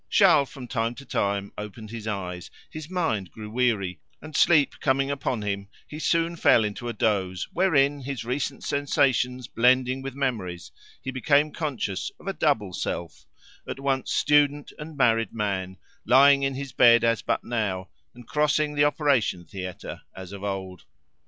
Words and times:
Charles 0.09 0.49
from 0.49 0.67
time 0.67 0.95
to 0.95 1.05
time 1.05 1.51
opened 1.59 1.91
his 1.91 2.07
eyes, 2.07 2.49
his 2.71 2.89
mind 2.89 3.29
grew 3.29 3.51
weary, 3.51 3.99
and, 4.19 4.35
sleep 4.35 4.79
coming 4.79 5.11
upon 5.11 5.43
him, 5.43 5.67
he 5.87 5.99
soon 5.99 6.35
fell 6.35 6.63
into 6.63 6.87
a 6.89 6.93
doze 6.93 7.47
wherein, 7.53 7.99
his 7.99 8.25
recent 8.25 8.63
sensations 8.63 9.47
blending 9.47 10.01
with 10.01 10.15
memories, 10.15 10.71
he 11.03 11.11
became 11.11 11.51
conscious 11.53 12.09
of 12.19 12.25
a 12.25 12.33
double 12.33 12.73
self, 12.73 13.27
at 13.67 13.79
once 13.79 14.11
student 14.11 14.73
and 14.79 14.97
married 14.97 15.33
man, 15.33 15.77
lying 16.03 16.41
in 16.41 16.55
his 16.55 16.71
bed 16.71 17.03
as 17.03 17.21
but 17.21 17.43
now, 17.43 17.87
and 18.15 18.27
crossing 18.27 18.73
the 18.73 18.83
operation 18.83 19.45
theatre 19.45 20.01
as 20.15 20.31
of 20.33 20.43
old. 20.43 20.85